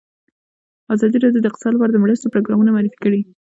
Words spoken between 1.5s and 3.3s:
لپاره د مرستو پروګرامونه معرفي کړي.